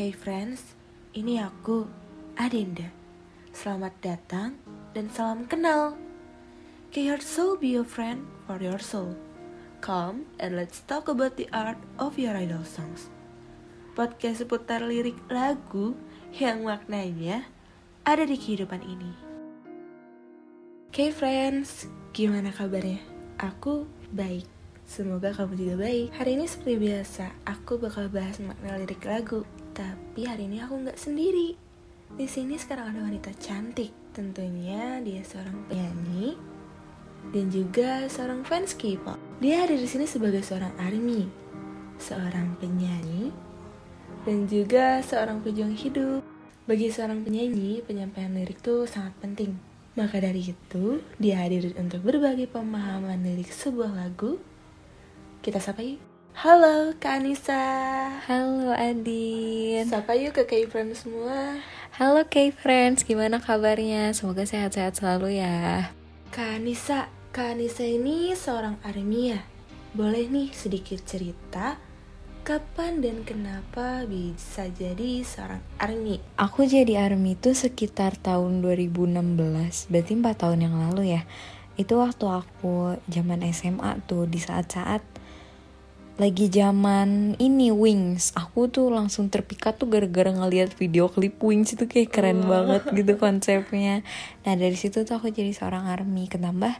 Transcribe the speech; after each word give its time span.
Oke 0.00 0.16
friends, 0.16 0.80
ini 1.12 1.36
aku, 1.44 1.84
Adinda. 2.32 2.88
Selamat 3.52 3.92
datang 4.00 4.56
dan 4.96 5.12
salam 5.12 5.44
kenal. 5.44 5.92
Can 6.88 7.04
your 7.04 7.20
soul 7.20 7.60
be 7.60 7.76
a 7.76 7.84
friend 7.84 8.24
for 8.48 8.56
your 8.64 8.80
soul? 8.80 9.12
Come 9.84 10.24
and 10.40 10.56
let's 10.56 10.80
talk 10.88 11.12
about 11.12 11.36
the 11.36 11.52
art 11.52 11.76
of 12.00 12.16
your 12.16 12.32
idol 12.32 12.64
songs. 12.64 13.12
Podcast 13.92 14.40
seputar 14.40 14.80
lirik 14.88 15.20
lagu 15.28 15.92
yang 16.32 16.64
maknanya 16.64 17.44
ada 18.08 18.24
di 18.24 18.40
kehidupan 18.40 18.80
ini. 18.80 19.12
Oke 20.88 21.12
friends, 21.12 21.92
gimana 22.16 22.56
kabarnya? 22.56 23.04
Aku 23.36 23.84
baik. 24.16 24.48
Semoga 24.88 25.36
kamu 25.36 25.60
juga 25.60 25.74
baik. 25.84 26.16
Hari 26.16 26.40
ini 26.40 26.48
seperti 26.48 26.88
biasa, 26.88 27.36
aku 27.44 27.76
bakal 27.76 28.08
bahas 28.08 28.40
makna 28.40 28.80
lirik 28.80 29.04
lagu. 29.04 29.44
Tapi 29.80 30.28
hari 30.28 30.44
ini 30.44 30.60
aku 30.60 30.84
nggak 30.84 31.00
sendiri. 31.00 31.56
Di 32.12 32.28
sini 32.28 32.60
sekarang 32.60 32.92
ada 32.92 33.00
wanita 33.00 33.32
cantik. 33.40 33.88
Tentunya 34.12 35.00
dia 35.00 35.24
seorang 35.24 35.56
penyanyi 35.72 36.36
dan 37.32 37.48
juga 37.48 38.04
seorang 38.12 38.44
fans 38.44 38.76
K-pop. 38.76 39.16
Dia 39.40 39.64
hadir 39.64 39.80
di 39.80 39.88
sini 39.88 40.04
sebagai 40.04 40.44
seorang 40.44 40.76
army, 40.76 41.24
seorang 41.96 42.60
penyanyi, 42.60 43.32
dan 44.28 44.44
juga 44.44 45.00
seorang 45.00 45.40
pejuang 45.40 45.72
hidup. 45.72 46.20
Bagi 46.68 46.92
seorang 46.92 47.24
penyanyi, 47.24 47.80
penyampaian 47.80 48.36
lirik 48.36 48.60
itu 48.60 48.84
sangat 48.84 49.16
penting. 49.24 49.56
Maka 49.96 50.20
dari 50.20 50.52
itu, 50.52 51.00
dia 51.16 51.40
hadir 51.40 51.72
untuk 51.80 52.04
berbagi 52.04 52.44
pemahaman 52.44 53.24
lirik 53.24 53.48
sebuah 53.48 53.96
lagu 53.96 54.36
kita 55.40 55.56
sapa 55.56 55.80
yuk. 55.80 56.09
Halo 56.38 56.94
Kak 57.02 57.18
Anissa. 57.18 57.58
Halo 58.30 58.70
Adin. 58.70 59.82
Sapa 59.90 60.14
yuk 60.14 60.38
ke 60.38 60.46
K-Friends 60.46 61.02
semua. 61.02 61.58
Halo 61.98 62.22
K-Friends, 62.30 63.02
gimana 63.02 63.42
kabarnya? 63.42 64.14
Semoga 64.14 64.46
sehat-sehat 64.46 64.94
selalu 64.94 65.42
ya. 65.42 65.90
Kak 66.30 66.62
Anissa, 66.62 67.10
Kak 67.34 67.58
Anissa 67.58 67.82
ini 67.82 68.30
seorang 68.38 68.78
army 68.86 69.34
ya. 69.34 69.42
Boleh 69.90 70.30
nih 70.30 70.54
sedikit 70.54 71.02
cerita 71.02 71.74
kapan 72.46 73.02
dan 73.02 73.26
kenapa 73.26 74.06
bisa 74.06 74.70
jadi 74.70 75.26
seorang 75.26 75.60
army? 75.82 76.22
Aku 76.38 76.62
jadi 76.62 77.10
army 77.10 77.34
itu 77.34 77.58
sekitar 77.58 78.14
tahun 78.16 78.62
2016, 78.62 79.90
berarti 79.90 80.12
4 80.14 80.42
tahun 80.46 80.58
yang 80.62 80.74
lalu 80.78 81.18
ya. 81.18 81.26
Itu 81.74 82.00
waktu 82.00 82.26
aku 82.26 82.96
zaman 83.08 83.44
SMA 83.50 84.04
tuh 84.08 84.24
di 84.24 84.40
saat-saat 84.40 85.00
lagi 86.20 86.52
zaman 86.52 87.32
ini 87.40 87.72
Wings. 87.72 88.36
Aku 88.36 88.68
tuh 88.68 88.92
langsung 88.92 89.32
terpikat 89.32 89.80
tuh 89.80 89.88
gara-gara 89.88 90.28
ngeliat 90.28 90.76
video 90.76 91.08
klip 91.08 91.40
Wings 91.40 91.72
itu 91.72 91.88
kayak 91.88 92.12
keren 92.12 92.44
oh. 92.44 92.52
banget 92.52 92.92
gitu 92.92 93.16
konsepnya. 93.16 94.04
Nah 94.44 94.52
dari 94.52 94.76
situ 94.76 95.00
tuh 95.08 95.16
aku 95.16 95.32
jadi 95.32 95.48
seorang 95.56 95.88
army. 95.88 96.28
Ketambah 96.28 96.76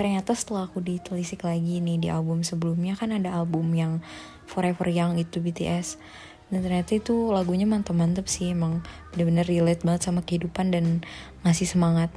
ternyata 0.00 0.32
setelah 0.32 0.64
aku 0.64 0.80
ditelisik 0.80 1.44
lagi 1.44 1.84
nih 1.84 2.00
di 2.00 2.08
album 2.08 2.40
sebelumnya 2.40 2.96
kan 2.96 3.12
ada 3.12 3.36
album 3.36 3.68
yang 3.76 4.00
Forever 4.48 4.88
Young 4.88 5.20
itu 5.20 5.44
BTS 5.44 6.00
dan 6.48 6.64
ternyata 6.64 6.96
itu 6.96 7.28
lagunya 7.36 7.68
mantep-mantep 7.68 8.24
sih 8.32 8.56
emang 8.56 8.80
bener-bener 9.12 9.44
relate 9.44 9.84
banget 9.84 10.08
sama 10.08 10.24
kehidupan 10.24 10.72
dan 10.72 11.04
ngasih 11.44 11.68
semangat. 11.68 12.08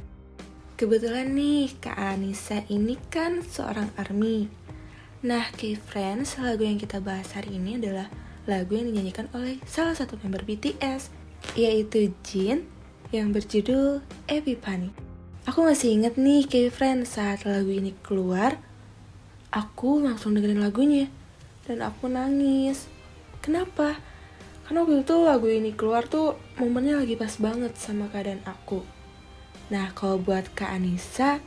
Kebetulan 0.79 1.35
nih 1.35 1.75
Kak 1.83 1.99
Anissa 1.99 2.63
ini 2.71 2.95
kan 3.11 3.43
seorang 3.43 3.91
army 3.99 4.62
Nah, 5.23 5.47
K-Friends, 5.55 6.35
lagu 6.43 6.67
yang 6.67 6.75
kita 6.75 6.99
bahas 6.99 7.31
hari 7.31 7.55
ini 7.55 7.79
adalah 7.79 8.11
lagu 8.43 8.75
yang 8.75 8.91
dinyanyikan 8.91 9.31
oleh 9.31 9.55
salah 9.63 9.95
satu 9.95 10.19
member 10.19 10.43
BTS, 10.43 11.15
yaitu 11.55 12.11
Jin, 12.27 12.67
yang 13.15 13.31
berjudul 13.31 14.03
Epiphany. 14.27 14.91
Aku 15.47 15.63
masih 15.63 15.95
inget 15.95 16.19
nih 16.19 16.43
K-Friends 16.43 17.15
saat 17.15 17.47
lagu 17.47 17.71
ini 17.71 17.95
keluar, 18.03 18.59
aku 19.47 20.03
langsung 20.03 20.35
dengerin 20.35 20.59
lagunya, 20.59 21.07
dan 21.71 21.87
aku 21.87 22.11
nangis. 22.11 22.91
Kenapa? 23.39 23.95
Karena 24.67 24.83
waktu 24.83 25.07
itu 25.07 25.15
lagu 25.23 25.47
ini 25.47 25.71
keluar 25.71 26.03
tuh 26.03 26.35
momennya 26.59 26.99
lagi 26.99 27.15
pas 27.15 27.31
banget 27.39 27.79
sama 27.79 28.11
keadaan 28.11 28.43
aku. 28.43 28.83
Nah, 29.71 29.87
kalau 29.95 30.19
buat 30.19 30.51
Kak 30.51 30.75
Anissa, 30.75 31.39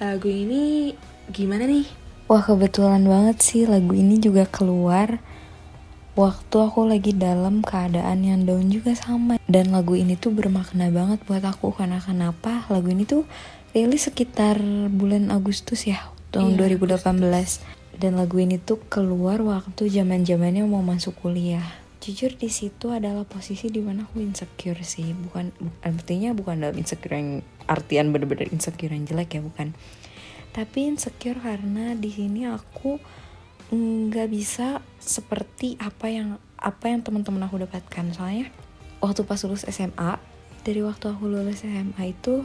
lagu 0.00 0.32
ini 0.32 0.96
gimana 1.28 1.68
nih? 1.68 1.97
Wah 2.28 2.44
kebetulan 2.44 3.08
banget 3.08 3.40
sih 3.40 3.64
lagu 3.64 3.96
ini 3.96 4.20
juga 4.20 4.44
keluar 4.44 5.16
waktu 6.12 6.56
aku 6.60 6.84
lagi 6.84 7.16
dalam 7.16 7.64
keadaan 7.64 8.20
yang 8.20 8.44
down 8.44 8.68
juga 8.68 8.92
sama. 8.92 9.40
Dan 9.48 9.72
lagu 9.72 9.96
ini 9.96 10.12
tuh 10.12 10.36
bermakna 10.36 10.92
banget 10.92 11.24
buat 11.24 11.40
aku 11.40 11.72
karena 11.72 12.04
kenapa? 12.04 12.68
Lagu 12.68 12.92
ini 12.92 13.08
tuh 13.08 13.24
rilis 13.72 14.12
sekitar 14.12 14.60
bulan 14.92 15.32
Agustus 15.32 15.88
ya 15.88 16.04
tahun 16.28 16.60
iya, 16.60 16.76
2018 16.76 17.00
Agustus. 17.00 17.64
dan 17.96 18.20
lagu 18.20 18.36
ini 18.36 18.60
tuh 18.60 18.76
keluar 18.92 19.40
waktu 19.40 19.88
zaman 19.88 20.28
zamannya 20.28 20.68
mau 20.68 20.84
masuk 20.84 21.16
kuliah. 21.24 21.64
Jujur 22.04 22.36
di 22.36 22.52
situ 22.52 22.92
adalah 22.92 23.24
posisi 23.24 23.72
di 23.72 23.80
mana 23.80 24.04
aku 24.04 24.20
insecure 24.20 24.84
sih. 24.84 25.16
Bukan 25.16 25.56
artinya 25.80 26.36
bukan 26.36 26.60
dalam 26.60 26.76
insecure 26.76 27.16
yang 27.16 27.40
artian 27.64 28.12
bener-bener 28.12 28.52
insecure 28.52 28.92
yang 28.92 29.08
jelek 29.08 29.32
ya 29.32 29.40
bukan 29.40 29.72
tapi 30.58 30.90
insecure 30.90 31.38
karena 31.38 31.94
di 31.94 32.10
sini 32.10 32.42
aku 32.50 32.98
nggak 33.70 34.26
bisa 34.26 34.82
seperti 34.98 35.78
apa 35.78 36.10
yang 36.10 36.42
apa 36.58 36.90
yang 36.90 37.06
teman-teman 37.06 37.46
aku 37.46 37.62
dapatkan. 37.62 38.10
Soalnya 38.10 38.50
waktu 38.98 39.22
pas 39.22 39.38
lulus 39.46 39.62
SMA 39.70 40.18
dari 40.66 40.82
waktu 40.82 41.14
aku 41.14 41.30
lulus 41.30 41.62
SMA 41.62 42.10
itu 42.10 42.42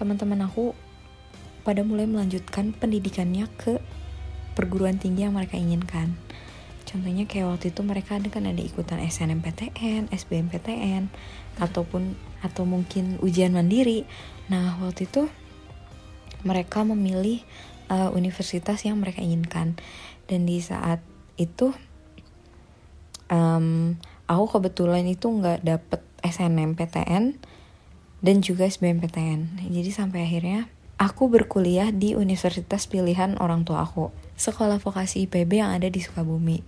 teman-teman 0.00 0.48
aku 0.48 0.72
pada 1.68 1.84
mulai 1.84 2.08
melanjutkan 2.08 2.72
pendidikannya 2.72 3.44
ke 3.60 3.76
perguruan 4.56 4.96
tinggi 4.96 5.28
yang 5.28 5.36
mereka 5.36 5.60
inginkan. 5.60 6.16
Contohnya 6.88 7.28
kayak 7.28 7.52
waktu 7.52 7.76
itu 7.76 7.84
mereka 7.84 8.16
ada 8.16 8.32
kan 8.32 8.48
ada 8.48 8.64
ikutan 8.64 9.04
SNMPTN, 9.04 10.08
SBMPTN 10.08 11.12
ataupun 11.60 12.16
atau 12.40 12.64
mungkin 12.64 13.20
ujian 13.20 13.52
mandiri. 13.52 14.08
Nah 14.48 14.80
waktu 14.80 15.04
itu 15.12 15.28
mereka 16.42 16.86
memilih 16.86 17.42
uh, 17.90 18.10
universitas 18.14 18.82
yang 18.86 18.98
mereka 19.02 19.22
inginkan. 19.22 19.78
Dan 20.26 20.46
di 20.46 20.62
saat 20.62 21.02
itu 21.40 21.74
um, 23.32 23.96
aku 24.28 24.44
kebetulan 24.58 25.08
itu 25.08 25.26
nggak 25.26 25.64
dapet 25.64 26.00
SNMPTN 26.22 27.40
dan 28.22 28.36
juga 28.38 28.70
SBMPTN 28.70 29.66
jadi 29.72 29.90
sampai 29.90 30.22
akhirnya 30.22 30.70
aku 31.00 31.26
berkuliah 31.26 31.90
di 31.90 32.14
universitas 32.14 32.86
pilihan 32.86 33.34
orang 33.42 33.66
tua 33.66 33.82
aku 33.82 34.14
sekolah 34.38 34.78
vokasi 34.78 35.26
IPB 35.26 35.58
yang 35.58 35.74
ada 35.74 35.90
di 35.90 35.98
Sukabumi. 35.98 36.62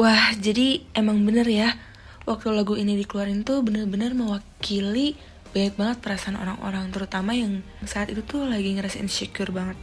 Wah 0.00 0.32
jadi 0.40 0.80
emang 0.96 1.20
bener 1.28 1.44
ya 1.44 1.76
waktu 2.24 2.48
lagu 2.54 2.78
ini 2.80 2.96
dikeluarin 2.96 3.44
tuh 3.44 3.60
bener-bener 3.60 4.16
mewakili 4.16 5.20
banyak 5.52 5.76
banget 5.76 5.98
perasaan 6.00 6.40
orang-orang 6.40 6.88
terutama 6.88 7.36
yang 7.36 7.60
saat 7.84 8.08
itu 8.08 8.24
tuh 8.24 8.48
lagi 8.48 8.72
ngerasa 8.72 9.04
insecure 9.04 9.52
banget. 9.52 9.76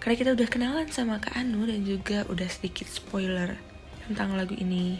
Karena 0.00 0.16
kita 0.16 0.30
udah 0.32 0.48
kenalan 0.48 0.88
sama 0.88 1.20
Kak 1.20 1.36
Anu 1.36 1.68
dan 1.68 1.84
juga 1.84 2.24
udah 2.32 2.48
sedikit 2.48 2.88
spoiler 2.88 3.52
tentang 4.08 4.32
lagu 4.32 4.56
ini. 4.56 4.96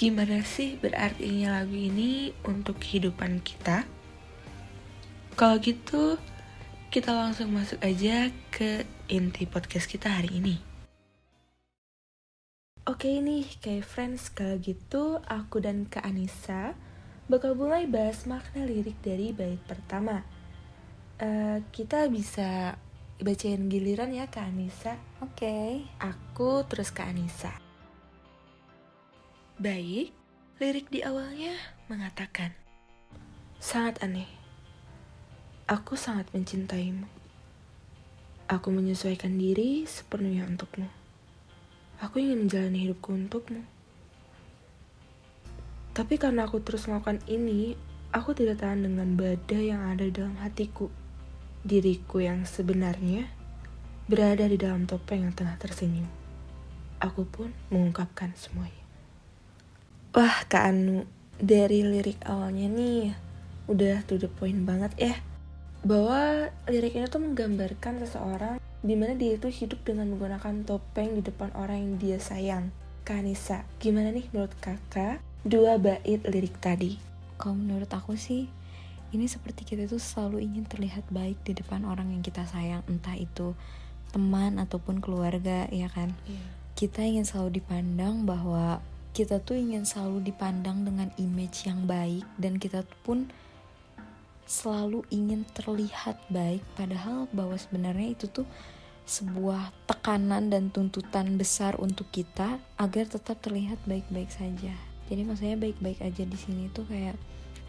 Gimana 0.00 0.40
sih 0.40 0.80
berartinya 0.80 1.60
lagu 1.60 1.76
ini 1.76 2.32
untuk 2.48 2.80
kehidupan 2.80 3.44
kita? 3.44 3.84
Kalau 5.36 5.60
gitu 5.60 6.16
kita 6.88 7.10
langsung 7.10 7.50
masuk 7.50 7.82
aja 7.82 8.30
ke 8.54 8.86
inti 9.10 9.44
podcast 9.44 9.90
kita 9.90 10.06
hari 10.06 10.38
ini. 10.38 10.56
Oke 12.86 13.18
nih, 13.18 13.48
kayak 13.58 13.88
friends, 13.88 14.30
kalau 14.30 14.60
gitu 14.62 15.18
aku 15.26 15.58
dan 15.58 15.90
Kak 15.90 16.06
Anissa 16.06 16.78
bakal 17.26 17.56
mulai 17.56 17.88
bahas 17.88 18.28
makna 18.28 18.68
lirik 18.68 19.00
dari 19.00 19.32
bait 19.32 19.60
pertama. 19.64 20.24
Uh, 21.16 21.62
kita 21.72 22.10
bisa 22.10 22.76
bacain 23.22 23.70
giliran 23.70 24.12
ya 24.12 24.28
Kak 24.28 24.50
Anissa. 24.50 24.98
Oke. 25.24 25.38
Okay. 25.38 25.68
Aku 26.02 26.66
terus 26.68 26.92
Kak 26.92 27.08
Anissa. 27.08 27.54
Baik, 29.54 30.10
lirik 30.58 30.90
di 30.90 31.00
awalnya 31.06 31.54
mengatakan, 31.86 32.52
Sangat 33.62 34.02
aneh. 34.04 34.28
Aku 35.64 35.96
sangat 35.96 36.28
mencintaimu. 36.36 37.08
Aku 38.44 38.68
menyesuaikan 38.68 39.40
diri 39.40 39.88
sepenuhnya 39.88 40.44
untukmu. 40.44 40.84
Aku 42.04 42.20
ingin 42.20 42.44
menjalani 42.44 42.84
hidupku 42.84 43.16
untukmu. 43.16 43.64
Tapi 45.94 46.18
karena 46.18 46.50
aku 46.50 46.58
terus 46.58 46.90
melakukan 46.90 47.22
ini, 47.30 47.78
aku 48.10 48.34
tidak 48.34 48.66
tahan 48.66 48.82
dengan 48.82 49.14
badai 49.14 49.70
yang 49.70 49.86
ada 49.86 50.02
dalam 50.10 50.34
hatiku. 50.42 50.90
Diriku 51.62 52.18
yang 52.18 52.42
sebenarnya 52.42 53.30
berada 54.10 54.42
di 54.50 54.58
dalam 54.58 54.90
topeng 54.90 55.22
yang 55.22 55.34
tengah 55.38 55.54
tersenyum. 55.54 56.10
Aku 56.98 57.22
pun 57.30 57.54
mengungkapkan 57.70 58.34
semuanya. 58.34 58.82
Wah, 60.18 60.42
Kak 60.50 60.66
Anu, 60.66 61.06
dari 61.38 61.86
lirik 61.86 62.26
awalnya 62.26 62.66
nih 62.66 63.14
udah 63.70 64.02
to 64.10 64.18
the 64.18 64.26
point 64.26 64.66
banget 64.66 64.90
ya. 64.98 65.14
Bahwa 65.86 66.50
lirik 66.66 66.98
ini 66.98 67.06
tuh 67.06 67.22
menggambarkan 67.22 68.02
seseorang 68.02 68.58
di 68.82 68.98
mana 68.98 69.14
dia 69.14 69.38
itu 69.38 69.46
hidup 69.46 69.86
dengan 69.86 70.10
menggunakan 70.10 70.66
topeng 70.66 71.14
di 71.14 71.22
depan 71.22 71.54
orang 71.54 71.86
yang 71.86 71.94
dia 72.02 72.18
sayang. 72.18 72.74
Kanisa, 73.06 73.62
gimana 73.78 74.10
nih 74.10 74.26
menurut 74.34 74.58
kakak 74.58 75.22
dua 75.44 75.76
bait 75.76 76.24
lirik 76.24 76.56
tadi? 76.58 76.96
Kalau 77.36 77.54
menurut 77.54 77.92
aku 77.92 78.16
sih, 78.16 78.48
ini 79.12 79.28
seperti 79.28 79.68
kita 79.68 79.84
tuh 79.84 80.00
selalu 80.00 80.40
ingin 80.40 80.64
terlihat 80.64 81.04
baik 81.12 81.36
di 81.44 81.52
depan 81.52 81.84
orang 81.84 82.10
yang 82.10 82.24
kita 82.24 82.48
sayang, 82.48 82.80
entah 82.88 83.14
itu 83.14 83.52
teman 84.10 84.56
ataupun 84.56 85.04
keluarga, 85.04 85.68
ya 85.68 85.92
kan? 85.92 86.16
Iya. 86.24 86.44
Kita 86.74 87.04
ingin 87.04 87.28
selalu 87.28 87.60
dipandang 87.60 88.24
bahwa 88.24 88.80
kita 89.14 89.38
tuh 89.38 89.54
ingin 89.54 89.86
selalu 89.86 90.26
dipandang 90.32 90.82
dengan 90.82 91.12
image 91.20 91.70
yang 91.70 91.86
baik 91.86 92.26
dan 92.34 92.58
kita 92.58 92.82
pun 93.06 93.30
selalu 94.44 95.06
ingin 95.08 95.46
terlihat 95.54 96.18
baik 96.28 96.60
padahal 96.76 97.30
bahwa 97.32 97.54
sebenarnya 97.56 98.12
itu 98.12 98.26
tuh 98.28 98.44
sebuah 99.04 99.70
tekanan 99.86 100.48
dan 100.48 100.72
tuntutan 100.72 101.36
besar 101.36 101.76
untuk 101.76 102.08
kita 102.10 102.58
agar 102.80 103.04
tetap 103.04 103.38
terlihat 103.38 103.78
baik-baik 103.86 104.32
saja. 104.32 104.74
Jadi 105.08 105.22
maksudnya 105.26 105.56
baik-baik 105.60 106.00
aja 106.00 106.22
di 106.24 106.38
sini 106.38 106.72
tuh 106.72 106.88
kayak 106.88 107.18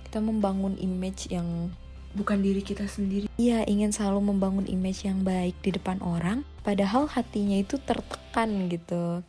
kita 0.08 0.24
membangun 0.24 0.80
image 0.80 1.28
yang 1.32 1.72
Bukan 2.16 2.40
diri 2.40 2.64
kita 2.64 2.88
sendiri. 2.88 3.28
Iya, 3.36 3.68
ingin 3.68 3.92
selalu 3.92 4.32
membangun 4.32 4.64
image 4.72 5.04
yang 5.04 5.28
baik 5.28 5.60
di 5.60 5.76
depan 5.76 6.00
orang, 6.00 6.48
padahal 6.64 7.12
hatinya 7.12 7.60
itu 7.60 7.76
tertekan 7.76 8.72
gitu. 8.72 9.20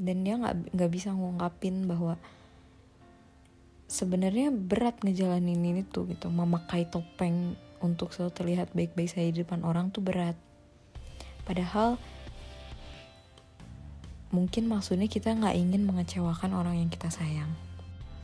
Dan 0.00 0.24
dia 0.24 0.40
nggak 0.40 0.72
nggak 0.72 0.90
bisa 0.90 1.12
ngungkapin 1.12 1.84
bahwa 1.84 2.16
sebenarnya 3.92 4.48
berat 4.48 5.04
ngejalanin 5.04 5.60
ini 5.60 5.84
tuh 5.84 6.08
gitu. 6.08 6.32
Memakai 6.32 6.88
topeng 6.88 7.60
untuk 7.84 8.16
selalu 8.16 8.32
terlihat 8.32 8.72
baik-baik 8.72 9.12
saya 9.12 9.28
di 9.28 9.44
depan 9.44 9.60
orang 9.60 9.92
tuh 9.92 10.00
berat. 10.00 10.36
Padahal 11.44 12.00
mungkin 14.30 14.70
maksudnya 14.70 15.10
kita 15.10 15.34
nggak 15.34 15.58
ingin 15.58 15.82
mengecewakan 15.86 16.54
orang 16.54 16.78
yang 16.78 16.90
kita 16.90 17.10
sayang 17.10 17.50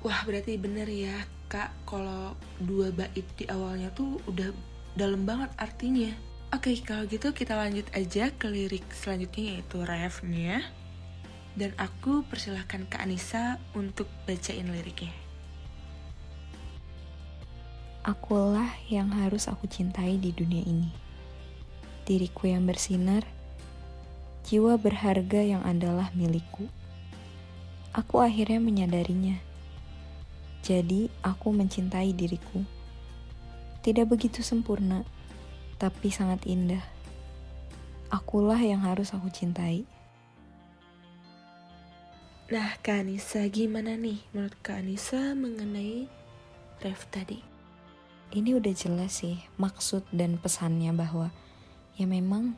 Wah, 0.06 0.22
berarti 0.22 0.54
bener 0.54 0.86
ya, 0.86 1.26
Kak, 1.50 1.82
kalau 1.82 2.38
dua 2.62 2.94
bait 2.94 3.26
di 3.34 3.42
awalnya 3.50 3.90
tuh 3.90 4.22
udah 4.30 4.54
dalam 4.94 5.26
banget 5.26 5.50
artinya. 5.58 6.14
Oke, 6.54 6.78
kalau 6.86 7.10
gitu 7.10 7.34
kita 7.34 7.58
lanjut 7.58 7.90
aja 7.90 8.30
ke 8.30 8.46
lirik 8.46 8.86
selanjutnya 8.94 9.58
yaitu 9.58 9.82
refnya. 9.82 10.62
Dan 11.58 11.74
aku 11.74 12.22
persilahkan 12.22 12.86
Kak 12.86 13.02
Anissa 13.02 13.58
untuk 13.74 14.06
bacain 14.30 14.70
liriknya. 14.70 15.10
Akulah 18.06 18.70
yang 18.86 19.10
harus 19.10 19.50
aku 19.50 19.66
cintai 19.66 20.22
di 20.22 20.30
dunia 20.30 20.62
ini. 20.62 20.94
Diriku 22.06 22.46
yang 22.46 22.62
bersinar, 22.62 23.26
jiwa 24.46 24.78
berharga 24.78 25.42
yang 25.42 25.66
adalah 25.66 26.14
milikku. 26.14 26.70
Aku 27.90 28.22
akhirnya 28.22 28.62
menyadarinya. 28.62 29.42
Jadi, 30.62 31.10
aku 31.26 31.50
mencintai 31.50 32.14
diriku. 32.14 32.62
Tidak 33.82 34.06
begitu 34.06 34.46
sempurna, 34.46 35.02
tapi 35.82 36.14
sangat 36.14 36.46
indah. 36.46 36.82
Akulah 38.06 38.62
yang 38.62 38.86
harus 38.86 39.10
aku 39.10 39.26
cintai. 39.34 39.82
Nah, 42.46 42.78
Kak 42.78 43.02
Anissa 43.02 43.42
gimana 43.50 43.98
nih 43.98 44.22
menurut 44.30 44.54
Kak 44.62 44.78
Anissa 44.78 45.34
mengenai 45.34 46.06
ref 46.78 47.02
tadi? 47.10 47.42
Ini 48.30 48.54
udah 48.54 48.70
jelas 48.70 49.18
sih 49.18 49.42
maksud 49.58 50.06
dan 50.14 50.38
pesannya 50.38 50.94
bahwa 50.94 51.34
ya 51.98 52.06
memang 52.06 52.54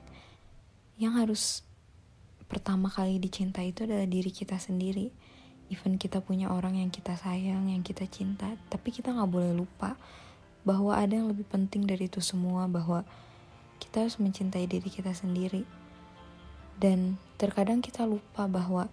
yang 1.01 1.17
harus 1.17 1.65
pertama 2.49 2.89
kali 2.89 3.21
dicintai 3.21 3.77
itu 3.77 3.85
adalah 3.85 4.09
diri 4.09 4.33
kita 4.33 4.57
sendiri. 4.57 5.13
Even 5.69 6.01
kita 6.01 6.25
punya 6.25 6.49
orang 6.49 6.81
yang 6.81 6.89
kita 6.89 7.13
sayang, 7.15 7.69
yang 7.69 7.85
kita 7.85 8.09
cinta, 8.09 8.57
tapi 8.73 8.89
kita 8.89 9.13
nggak 9.13 9.29
boleh 9.29 9.53
lupa 9.53 10.01
bahwa 10.65 10.97
ada 10.97 11.13
yang 11.13 11.29
lebih 11.29 11.45
penting 11.45 11.85
dari 11.85 12.09
itu 12.09 12.25
semua, 12.25 12.65
bahwa 12.65 13.05
kita 13.79 14.09
harus 14.09 14.17
mencintai 14.17 14.65
diri 14.65 14.89
kita 14.89 15.13
sendiri. 15.13 15.69
Dan 16.81 17.21
terkadang 17.37 17.85
kita 17.85 18.09
lupa 18.09 18.49
bahwa 18.49 18.89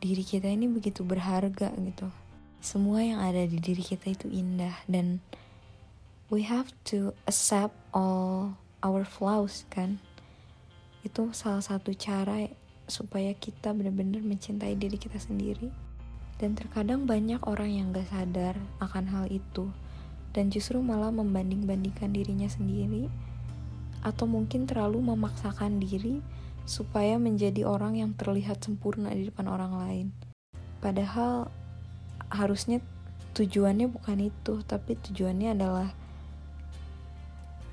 diri 0.00 0.24
kita 0.24 0.50
ini 0.50 0.66
begitu 0.66 1.06
berharga 1.06 1.70
gitu. 1.76 2.08
Semua 2.60 3.04
yang 3.04 3.20
ada 3.20 3.44
di 3.46 3.56
diri 3.60 3.80
kita 3.80 4.12
itu 4.12 4.26
indah 4.28 4.74
dan 4.88 5.20
we 6.32 6.44
have 6.44 6.72
to 6.88 7.12
accept 7.28 7.76
all 7.92 8.56
our 8.80 9.04
flaws 9.04 9.68
kan. 9.68 10.00
Itu 11.04 11.32
salah 11.36 11.64
satu 11.64 11.92
cara 11.92 12.48
supaya 12.90 13.32
kita 13.32 13.70
benar-benar 13.72 14.20
mencintai 14.26 14.74
diri 14.74 14.98
kita 14.98 15.16
sendiri. 15.16 15.70
Dan 16.36 16.56
terkadang 16.56 17.04
banyak 17.06 17.40
orang 17.46 17.70
yang 17.70 17.86
gak 17.92 18.08
sadar 18.10 18.56
akan 18.80 19.04
hal 19.12 19.28
itu 19.28 19.68
dan 20.30 20.50
justru 20.50 20.78
malah 20.78 21.10
membanding-bandingkan 21.10 22.14
dirinya 22.14 22.46
sendiri 22.46 23.10
atau 24.00 24.24
mungkin 24.24 24.64
terlalu 24.64 25.02
memaksakan 25.02 25.82
diri 25.82 26.22
supaya 26.64 27.18
menjadi 27.18 27.66
orang 27.66 27.98
yang 27.98 28.14
terlihat 28.14 28.62
sempurna 28.62 29.10
di 29.10 29.28
depan 29.28 29.50
orang 29.50 29.74
lain. 29.74 30.06
Padahal 30.78 31.50
harusnya 32.30 32.78
tujuannya 33.34 33.90
bukan 33.90 34.30
itu, 34.30 34.62
tapi 34.64 34.96
tujuannya 34.96 35.52
adalah 35.52 35.88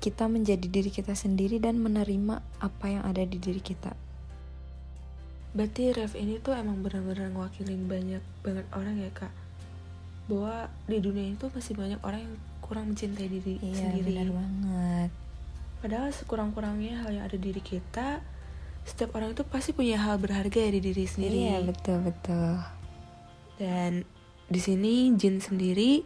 kita 0.02 0.26
menjadi 0.26 0.66
diri 0.66 0.90
kita 0.90 1.14
sendiri 1.14 1.62
dan 1.62 1.78
menerima 1.78 2.42
apa 2.58 2.86
yang 2.90 3.02
ada 3.06 3.22
di 3.22 3.38
diri 3.38 3.62
kita. 3.62 3.94
Berarti 5.56 5.92
ref 5.96 6.12
ini 6.14 6.36
tuh 6.40 6.52
emang 6.54 6.84
benar-benar 6.84 7.32
ngewakilin 7.32 7.88
banyak 7.88 8.22
banget 8.44 8.66
orang 8.76 8.96
ya 9.00 9.10
kak 9.16 9.32
Bahwa 10.28 10.68
di 10.84 11.00
dunia 11.00 11.32
itu 11.32 11.48
masih 11.48 11.72
banyak 11.72 12.00
orang 12.04 12.20
yang 12.24 12.34
kurang 12.60 12.92
mencintai 12.92 13.28
diri 13.32 13.56
Iya, 13.64 13.76
sendiri 13.88 14.12
benar 14.12 14.28
banget. 14.36 15.10
Padahal 15.78 16.08
sekurang-kurangnya 16.12 17.00
hal 17.06 17.10
yang 17.16 17.24
ada 17.24 17.36
di 17.38 17.48
diri 17.48 17.62
kita 17.64 18.20
Setiap 18.84 19.16
orang 19.16 19.32
itu 19.32 19.44
pasti 19.44 19.72
punya 19.72 19.96
hal 20.00 20.20
berharga 20.20 20.58
ya 20.58 20.70
di 20.72 20.80
diri 20.84 21.04
sendiri 21.08 21.36
Iya, 21.48 21.56
betul 21.64 21.98
betul. 22.04 22.60
Dan 23.56 24.04
di 24.48 24.60
sini 24.60 25.12
Jin 25.16 25.40
sendiri 25.40 26.00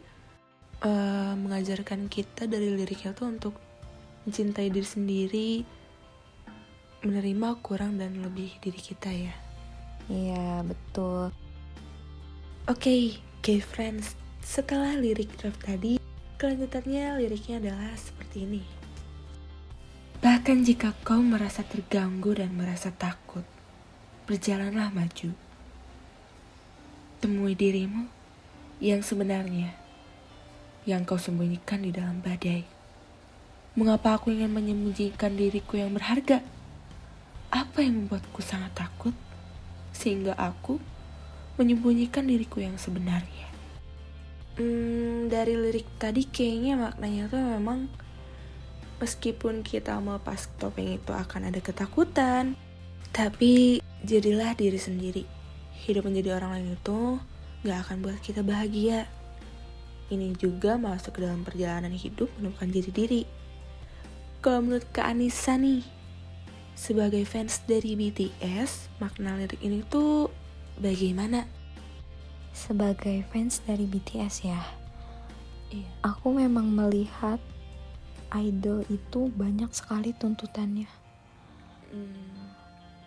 eh, 0.83 1.33
mengajarkan 1.39 2.11
kita 2.11 2.51
dari 2.51 2.75
liriknya 2.75 3.15
tuh 3.15 3.31
untuk 3.31 3.55
mencintai 4.23 4.71
diri 4.71 4.87
sendiri, 4.87 5.51
menerima 7.03 7.59
kurang 7.61 7.99
dan 7.99 8.15
lebih 8.23 8.55
diri 8.63 8.79
kita 8.79 9.11
ya. 9.11 9.35
Iya, 10.07 10.63
betul. 10.63 11.35
Oke, 12.71 13.19
gay 13.43 13.59
friends, 13.59 14.15
setelah 14.39 14.95
lirik 14.95 15.35
draft 15.35 15.63
tadi, 15.67 15.99
kelanjutannya 16.39 17.19
liriknya 17.19 17.59
adalah 17.59 17.91
seperti 17.99 18.47
ini. 18.47 18.63
Bahkan 20.23 20.63
jika 20.63 20.95
kau 21.03 21.19
merasa 21.19 21.67
terganggu 21.67 22.39
dan 22.39 22.55
merasa 22.55 22.95
takut, 22.95 23.43
berjalanlah 24.31 24.95
maju. 24.95 25.35
Temui 27.19 27.59
dirimu 27.59 28.07
yang 28.79 29.03
sebenarnya, 29.03 29.75
yang 30.87 31.03
kau 31.03 31.19
sembunyikan 31.19 31.83
di 31.83 31.91
dalam 31.91 32.23
badai. 32.23 32.63
Mengapa 33.75 34.19
aku 34.19 34.31
ingin 34.31 34.55
menyembunyikan 34.55 35.35
diriku 35.35 35.83
yang 35.83 35.91
berharga? 35.91 36.62
Apa 37.53 37.85
yang 37.85 38.09
membuatku 38.09 38.41
sangat 38.41 38.73
takut? 38.73 39.13
Sehingga 39.93 40.33
aku 40.41 40.81
menyembunyikan 41.61 42.25
diriku 42.25 42.65
yang 42.65 42.81
sebenarnya. 42.81 43.53
Hmm, 44.57 45.29
dari 45.29 45.61
lirik 45.61 45.85
tadi 46.01 46.25
kayaknya 46.25 46.81
maknanya 46.81 47.29
tuh 47.29 47.45
memang 47.45 47.93
meskipun 49.05 49.61
kita 49.61 50.01
melepas 50.01 50.49
topeng 50.57 50.97
itu 50.97 51.13
akan 51.13 51.53
ada 51.53 51.61
ketakutan, 51.61 52.57
tapi 53.13 53.85
jadilah 54.01 54.57
diri 54.57 54.81
sendiri. 54.81 55.25
Hidup 55.85 56.09
menjadi 56.09 56.41
orang 56.41 56.57
lain 56.57 56.81
itu 56.81 57.21
gak 57.69 57.85
akan 57.85 57.97
buat 58.01 58.17
kita 58.25 58.41
bahagia. 58.41 59.05
Ini 60.09 60.41
juga 60.41 60.81
masuk 60.81 61.21
ke 61.21 61.29
dalam 61.29 61.45
perjalanan 61.45 61.93
hidup 61.93 62.33
menemukan 62.41 62.73
jati 62.73 62.93
diri. 62.97 63.23
Kalau 64.41 64.65
menurut 64.65 64.89
Kak 64.89 65.05
Anissa 65.05 65.61
nih, 65.61 66.02
sebagai 66.75 67.23
fans 67.29 67.61
dari 67.64 67.95
BTS, 67.95 68.93
makna 68.99 69.37
lirik 69.38 69.61
ini 69.61 69.85
tuh 69.87 70.33
bagaimana? 70.81 71.47
Sebagai 72.52 73.25
fans 73.33 73.64
dari 73.64 73.88
BTS 73.88 74.45
ya, 74.45 74.61
Iya. 75.73 75.88
aku 76.05 76.37
memang 76.37 76.69
melihat 76.69 77.41
idol 78.33 78.85
itu 78.93 79.33
banyak 79.33 79.73
sekali 79.73 80.12
tuntutannya. 80.12 80.88
Hmm, 81.93 82.33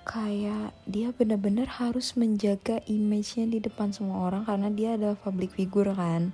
kayak 0.05 0.77
dia 0.86 1.10
bener-bener 1.10 1.65
harus 1.65 2.13
menjaga 2.13 2.77
image-nya 2.86 3.50
di 3.50 3.57
depan 3.57 3.89
semua 3.89 4.29
orang 4.29 4.45
karena 4.45 4.69
dia 4.69 4.89
adalah 4.93 5.17
public 5.17 5.57
figure 5.57 5.89
kan 5.98 6.29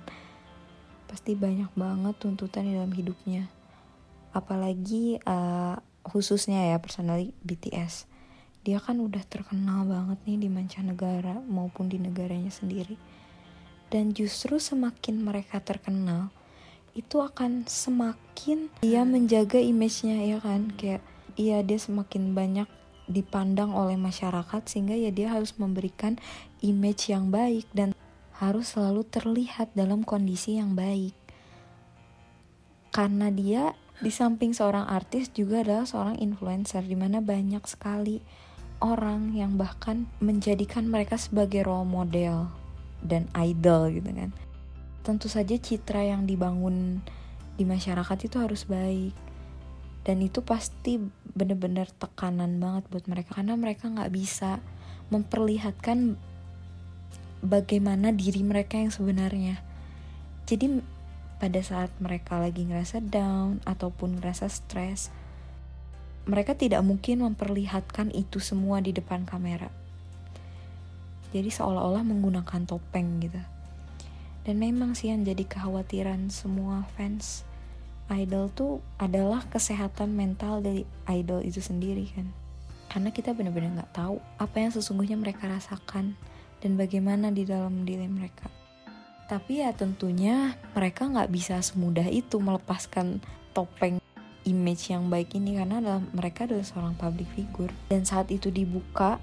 pasti 1.08 1.32
banyak 1.32 1.72
banget 1.72 2.14
tuntutan 2.20 2.68
di 2.68 2.76
dalam 2.76 2.92
hidupnya 2.92 3.48
apalagi 4.36 5.16
uh, 5.24 5.80
khususnya 6.02 6.74
ya 6.74 6.78
personally 6.82 7.34
BTS 7.46 8.12
dia 8.62 8.78
kan 8.78 9.02
udah 9.02 9.26
terkenal 9.26 9.82
banget 9.82 10.22
nih 10.22 10.46
di 10.46 10.48
mancanegara 10.48 11.42
maupun 11.50 11.90
di 11.90 11.98
negaranya 11.98 12.50
sendiri. 12.50 12.94
Dan 13.90 14.14
justru 14.14 14.62
semakin 14.62 15.20
mereka 15.20 15.58
terkenal 15.58 16.30
itu 16.94 17.18
akan 17.18 17.66
semakin 17.66 18.70
dia 18.80 19.02
menjaga 19.02 19.58
image-nya 19.58 20.22
ya 20.22 20.38
kan? 20.38 20.70
Kayak 20.78 21.02
iya 21.34 21.58
dia 21.66 21.76
semakin 21.76 22.38
banyak 22.38 22.70
dipandang 23.10 23.74
oleh 23.74 23.98
masyarakat 23.98 24.62
sehingga 24.70 24.94
ya 24.94 25.10
dia 25.10 25.34
harus 25.34 25.58
memberikan 25.58 26.22
image 26.62 27.10
yang 27.10 27.34
baik 27.34 27.66
dan 27.74 27.98
harus 28.38 28.78
selalu 28.78 29.02
terlihat 29.10 29.74
dalam 29.74 30.06
kondisi 30.06 30.54
yang 30.56 30.78
baik. 30.78 31.18
Karena 32.94 33.26
dia 33.34 33.74
di 34.00 34.08
samping 34.08 34.56
seorang 34.56 34.88
artis 34.88 35.28
juga 35.34 35.60
adalah 35.60 35.84
seorang 35.84 36.16
influencer 36.22 36.86
di 36.86 36.96
mana 36.96 37.20
banyak 37.20 37.62
sekali 37.68 38.22
orang 38.80 39.36
yang 39.36 39.60
bahkan 39.60 40.08
menjadikan 40.18 40.88
mereka 40.88 41.20
sebagai 41.20 41.66
role 41.66 41.86
model 41.86 42.50
dan 43.04 43.28
idol 43.36 43.92
gitu 43.92 44.10
kan. 44.10 44.30
Tentu 45.02 45.26
saja 45.26 45.58
citra 45.58 46.06
yang 46.06 46.24
dibangun 46.24 47.02
di 47.58 47.68
masyarakat 47.68 48.18
itu 48.26 48.36
harus 48.40 48.64
baik 48.64 49.12
dan 50.02 50.18
itu 50.18 50.42
pasti 50.42 50.98
bener-bener 51.32 51.86
tekanan 51.94 52.58
banget 52.58 52.84
buat 52.90 53.04
mereka 53.06 53.38
karena 53.38 53.54
mereka 53.54 53.86
nggak 53.86 54.10
bisa 54.10 54.58
memperlihatkan 55.14 56.18
bagaimana 57.42 58.10
diri 58.10 58.42
mereka 58.42 58.78
yang 58.78 58.90
sebenarnya 58.90 59.62
jadi 60.46 60.82
pada 61.42 61.58
saat 61.58 61.90
mereka 61.98 62.38
lagi 62.38 62.62
ngerasa 62.62 63.02
down 63.02 63.58
ataupun 63.66 64.22
ngerasa 64.22 64.46
stres 64.46 65.10
mereka 66.22 66.54
tidak 66.54 66.86
mungkin 66.86 67.26
memperlihatkan 67.26 68.14
itu 68.14 68.38
semua 68.38 68.78
di 68.78 68.94
depan 68.94 69.26
kamera. 69.26 69.66
Jadi 71.34 71.50
seolah-olah 71.50 72.06
menggunakan 72.06 72.62
topeng 72.62 73.18
gitu. 73.18 73.42
Dan 74.46 74.62
memang 74.62 74.94
sih 74.94 75.10
yang 75.10 75.26
jadi 75.26 75.42
kekhawatiran 75.42 76.30
semua 76.30 76.86
fans 76.94 77.42
idol 78.06 78.46
tuh 78.54 78.78
adalah 79.02 79.42
kesehatan 79.50 80.14
mental 80.14 80.62
dari 80.62 80.86
idol 81.10 81.42
itu 81.42 81.58
sendiri 81.58 82.06
kan. 82.14 82.30
Karena 82.86 83.10
kita 83.10 83.34
benar-benar 83.34 83.82
nggak 83.82 83.94
tahu 83.98 84.22
apa 84.38 84.56
yang 84.62 84.70
sesungguhnya 84.70 85.18
mereka 85.18 85.50
rasakan 85.50 86.14
dan 86.62 86.78
bagaimana 86.78 87.34
di 87.34 87.42
dalam 87.42 87.82
diri 87.82 88.06
mereka 88.06 88.61
tapi 89.26 89.64
ya 89.64 89.70
tentunya 89.72 90.56
mereka 90.72 91.08
nggak 91.08 91.30
bisa 91.32 91.58
semudah 91.62 92.06
itu 92.08 92.38
melepaskan 92.38 93.22
topeng 93.52 94.02
image 94.42 94.90
yang 94.90 95.06
baik 95.06 95.38
ini 95.38 95.54
karena 95.58 95.78
adalah, 95.78 96.02
mereka 96.10 96.50
adalah 96.50 96.66
seorang 96.66 96.94
public 96.98 97.30
figure. 97.34 97.72
Dan 97.88 98.02
saat 98.02 98.28
itu 98.34 98.50
dibuka 98.50 99.22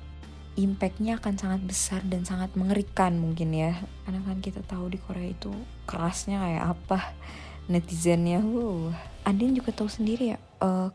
impactnya 0.55 1.19
akan 1.19 1.35
sangat 1.35 1.61
besar 1.67 2.01
dan 2.07 2.23
sangat 2.23 2.55
mengerikan 2.55 3.19
mungkin 3.19 3.51
ya. 3.51 3.75
Karena 4.07 4.23
kan 4.23 4.39
kita 4.39 4.63
tahu 4.63 4.91
di 4.91 4.99
Korea 4.99 5.31
itu 5.31 5.51
kerasnya 5.83 6.39
kayak 6.39 6.65
apa 6.75 6.99
netizennya. 7.67 8.39
Uh 8.39 8.91
Adin 9.27 9.53
juga 9.53 9.69
tahu 9.75 9.85
sendiri 9.85 10.33
ya 10.33 10.39
uh, 10.63 10.89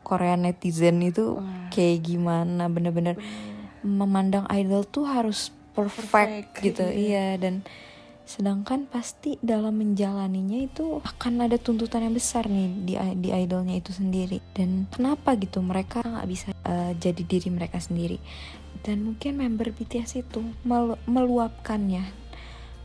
Korea 0.00 0.34
netizen 0.34 1.02
itu 1.04 1.38
kayak 1.68 2.08
gimana 2.08 2.72
bener-bener 2.72 3.20
memandang 3.84 4.48
idol 4.48 4.84
tuh 4.84 5.04
harus 5.04 5.52
perfect, 5.76 6.10
perfect. 6.10 6.64
gitu. 6.64 6.84
Iya 6.88 7.36
dan 7.36 7.64
sedangkan 8.30 8.86
pasti 8.86 9.42
dalam 9.42 9.82
menjalaninya 9.82 10.62
itu 10.62 11.02
akan 11.02 11.50
ada 11.50 11.58
tuntutan 11.58 12.06
yang 12.06 12.14
besar 12.14 12.46
nih 12.46 12.70
di 12.86 12.94
di 13.18 13.28
idolnya 13.34 13.74
itu 13.74 13.90
sendiri. 13.90 14.38
Dan 14.54 14.86
kenapa 14.86 15.34
gitu 15.34 15.58
mereka 15.58 16.06
nggak 16.06 16.28
bisa 16.30 16.54
uh, 16.62 16.94
jadi 16.94 17.26
diri 17.26 17.50
mereka 17.50 17.82
sendiri? 17.82 18.22
Dan 18.86 19.02
mungkin 19.02 19.34
member 19.34 19.74
BTS 19.74 20.22
itu 20.22 20.46
melu 20.62 20.94
meluapkannya 21.10 22.06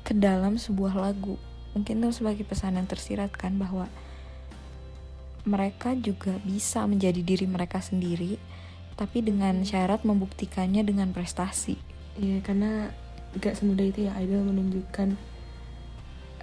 ke 0.02 0.18
dalam 0.18 0.58
sebuah 0.58 0.98
lagu. 0.98 1.38
Mungkin 1.78 2.02
itu 2.02 2.26
sebagai 2.26 2.42
pesan 2.42 2.82
yang 2.82 2.90
tersirat 2.90 3.30
kan 3.38 3.62
bahwa 3.62 3.86
mereka 5.46 5.94
juga 5.94 6.42
bisa 6.42 6.90
menjadi 6.90 7.22
diri 7.22 7.46
mereka 7.46 7.78
sendiri 7.86 8.42
tapi 8.98 9.22
dengan 9.22 9.62
syarat 9.62 10.02
membuktikannya 10.02 10.82
dengan 10.82 11.14
prestasi. 11.14 11.78
Iya 12.18 12.42
karena 12.42 12.90
gak 13.38 13.62
semudah 13.62 13.86
itu 13.86 14.08
ya 14.10 14.16
idol 14.24 14.48
menunjukkan 14.48 15.35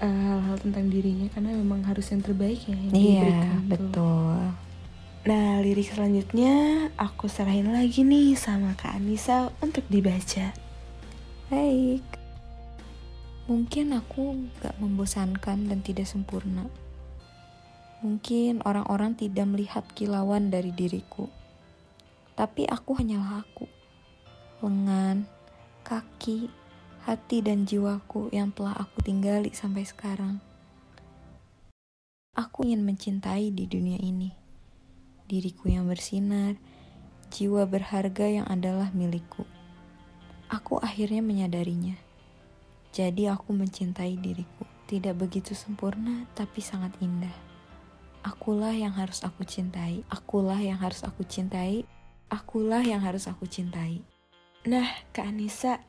eh, 0.03 0.11
hal-hal 0.11 0.57
tentang 0.59 0.91
dirinya 0.91 1.31
karena 1.31 1.55
memang 1.55 1.87
harus 1.87 2.11
yang 2.11 2.21
terbaik 2.21 2.61
ya 2.67 2.77
yang 2.77 2.93
iya 2.93 3.39
betul 3.65 4.53
nah 5.23 5.63
lirik 5.63 5.87
selanjutnya 5.87 6.91
aku 6.99 7.31
serahin 7.31 7.71
lagi 7.71 8.03
nih 8.03 8.35
sama 8.35 8.75
kak 8.75 8.99
Anissa 8.99 9.55
untuk 9.63 9.87
dibaca 9.87 10.51
baik 11.47 12.23
Mungkin 13.51 13.91
aku 13.91 14.49
gak 14.63 14.79
membosankan 14.79 15.67
dan 15.67 15.83
tidak 15.83 16.07
sempurna. 16.07 16.71
Mungkin 17.99 18.63
orang-orang 18.63 19.19
tidak 19.19 19.51
melihat 19.51 19.83
kilauan 19.99 20.47
dari 20.47 20.71
diriku. 20.71 21.27
Tapi 22.39 22.71
aku 22.71 22.95
hanyalah 22.95 23.43
aku. 23.43 23.67
Lengan, 24.63 25.27
kaki, 25.83 26.47
hati 27.05 27.43
dan 27.43 27.67
jiwaku 27.67 28.31
yang 28.31 28.55
telah 28.55 28.75
aku 28.79 29.03
tinggali 29.03 29.51
sampai 29.51 29.83
sekarang. 29.87 30.39
Aku 32.33 32.65
ingin 32.65 32.87
mencintai 32.87 33.53
di 33.53 33.69
dunia 33.69 34.01
ini. 34.01 34.33
Diriku 35.29 35.69
yang 35.69 35.91
bersinar, 35.91 36.57
jiwa 37.29 37.69
berharga 37.69 38.27
yang 38.29 38.47
adalah 38.49 38.89
milikku. 38.95 39.45
Aku 40.49 40.81
akhirnya 40.81 41.21
menyadarinya 41.21 42.13
jadi 42.93 43.33
aku 43.33 43.57
mencintai 43.57 44.21
diriku. 44.21 44.69
Tidak 44.85 45.17
begitu 45.17 45.57
sempurna, 45.57 46.29
tapi 46.37 46.61
sangat 46.61 46.93
indah. 47.01 47.33
Akulah 48.21 48.77
yang 48.77 48.93
harus 48.93 49.25
aku 49.25 49.49
cintai. 49.49 50.05
Akulah 50.13 50.61
yang 50.61 50.77
harus 50.77 51.01
aku 51.01 51.25
cintai. 51.25 51.89
Akulah 52.29 52.85
yang 52.85 53.01
harus 53.01 53.25
aku 53.25 53.49
cintai. 53.49 54.05
Nah, 54.69 54.85
Kak 55.17 55.33
Anissa, 55.33 55.81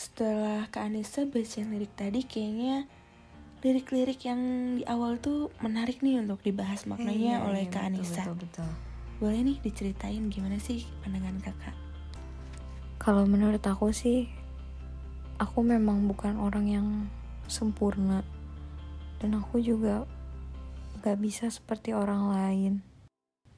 setelah 0.00 0.64
Kak 0.72 0.88
Anissa 0.88 1.28
baca 1.28 1.60
lirik 1.60 1.92
tadi, 1.92 2.24
kayaknya 2.24 2.88
lirik-lirik 3.60 4.24
yang 4.24 4.40
di 4.80 4.84
awal 4.88 5.20
tuh 5.20 5.52
menarik 5.60 6.00
nih 6.00 6.24
untuk 6.24 6.40
dibahas 6.40 6.88
maknanya 6.88 7.44
iya, 7.44 7.44
oleh 7.44 7.68
iya, 7.68 7.72
Kak 7.72 7.84
betul, 7.84 7.92
Anissa. 8.00 8.22
Betul, 8.24 8.36
betul. 8.48 8.70
Boleh 9.20 9.40
nih 9.44 9.58
diceritain 9.60 10.24
gimana 10.32 10.56
sih 10.56 10.88
pandangan 11.04 11.36
kakak? 11.44 11.76
Kalau 12.96 13.28
menurut 13.28 13.60
aku 13.60 13.92
sih 13.92 14.32
aku 15.36 15.60
memang 15.60 16.08
bukan 16.08 16.40
orang 16.40 16.66
yang 16.72 16.88
sempurna 17.44 18.24
dan 19.20 19.36
aku 19.36 19.60
juga 19.60 20.08
gak 21.04 21.20
bisa 21.20 21.52
seperti 21.52 21.92
orang 21.92 22.32
lain 22.32 22.72